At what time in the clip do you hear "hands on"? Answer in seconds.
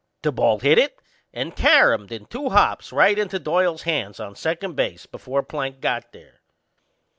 3.83-4.33